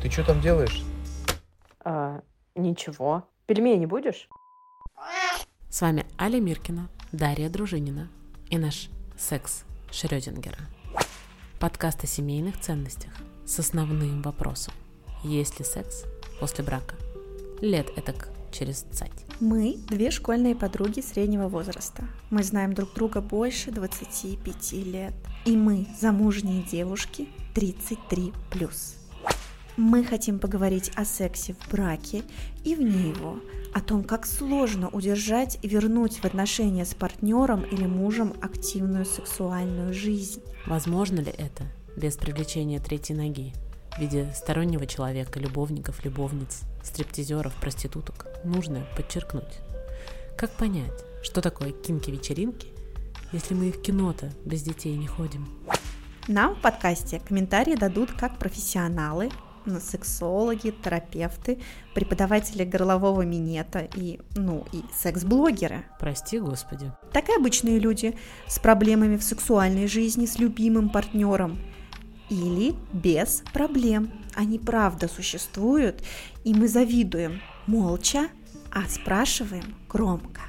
Ты 0.00 0.10
что 0.10 0.24
там 0.24 0.40
делаешь? 0.40 0.84
А, 1.84 2.20
ничего. 2.54 3.28
Пельмени 3.46 3.84
будешь? 3.86 4.28
С 5.68 5.80
вами 5.80 6.06
Аля 6.20 6.40
Миркина, 6.40 6.88
Дарья 7.10 7.48
Дружинина 7.48 8.08
и 8.48 8.58
наш 8.58 8.90
секс 9.16 9.64
Шрёдингера. 9.90 10.58
Подкаст 11.58 12.04
о 12.04 12.06
семейных 12.06 12.60
ценностях 12.60 13.12
с 13.44 13.58
основным 13.58 14.22
вопросом. 14.22 14.72
Есть 15.24 15.58
ли 15.58 15.64
секс 15.64 16.04
после 16.38 16.62
брака? 16.64 16.94
Лет 17.60 17.90
этак 17.98 18.30
через 18.52 18.82
цать. 18.92 19.24
Мы 19.40 19.78
две 19.88 20.12
школьные 20.12 20.54
подруги 20.54 21.00
среднего 21.00 21.48
возраста. 21.48 22.04
Мы 22.30 22.44
знаем 22.44 22.72
друг 22.72 22.94
друга 22.94 23.20
больше 23.20 23.72
25 23.72 24.72
лет. 24.74 25.14
И 25.44 25.56
мы 25.56 25.88
замужние 26.00 26.62
девушки 26.62 27.28
33+. 27.56 28.32
Мы 29.78 30.02
хотим 30.02 30.40
поговорить 30.40 30.90
о 30.96 31.04
сексе 31.04 31.54
в 31.54 31.70
браке 31.70 32.24
и 32.64 32.74
вне 32.74 33.10
его, 33.10 33.38
о 33.72 33.80
том, 33.80 34.02
как 34.02 34.26
сложно 34.26 34.88
удержать 34.88 35.56
и 35.62 35.68
вернуть 35.68 36.18
в 36.18 36.24
отношения 36.24 36.84
с 36.84 36.94
партнером 36.94 37.62
или 37.62 37.86
мужем 37.86 38.34
активную 38.42 39.04
сексуальную 39.04 39.94
жизнь. 39.94 40.42
Возможно 40.66 41.20
ли 41.20 41.30
это 41.30 41.62
без 41.96 42.16
привлечения 42.16 42.80
третьей 42.80 43.14
ноги 43.14 43.52
в 43.96 44.00
виде 44.00 44.28
стороннего 44.34 44.84
человека, 44.84 45.38
любовников, 45.38 46.04
любовниц, 46.04 46.62
стриптизеров, 46.82 47.54
проституток? 47.54 48.26
Нужно 48.42 48.84
подчеркнуть. 48.96 49.60
Как 50.36 50.50
понять, 50.50 51.04
что 51.22 51.40
такое 51.40 51.70
кинки-вечеринки, 51.70 52.66
если 53.30 53.54
мы 53.54 53.68
и 53.68 53.72
в 53.72 53.80
кино-то 53.80 54.32
без 54.44 54.62
детей 54.62 54.96
не 54.96 55.06
ходим? 55.06 55.48
Нам 56.26 56.56
в 56.56 56.60
подкасте 56.60 57.20
комментарии 57.20 57.76
дадут 57.76 58.10
как 58.10 58.40
профессионалы, 58.40 59.30
сексологи, 59.80 60.70
терапевты, 60.70 61.58
преподаватели 61.94 62.64
горлового 62.64 63.22
минета 63.22 63.88
и, 63.94 64.20
ну, 64.36 64.64
и 64.72 64.82
секс-блогеры. 64.94 65.84
Прости, 66.00 66.38
Господи. 66.38 66.92
Так 67.12 67.28
и 67.28 67.34
обычные 67.34 67.78
люди 67.78 68.16
с 68.46 68.58
проблемами 68.58 69.16
в 69.16 69.22
сексуальной 69.22 69.86
жизни 69.86 70.26
с 70.26 70.38
любимым 70.38 70.88
партнером. 70.90 71.58
Или 72.30 72.74
без 72.92 73.42
проблем. 73.52 74.12
Они 74.34 74.58
правда 74.58 75.08
существуют, 75.08 76.02
и 76.44 76.52
мы 76.52 76.68
завидуем 76.68 77.40
молча, 77.66 78.28
а 78.70 78.86
спрашиваем 78.88 79.74
громко. 79.88 80.42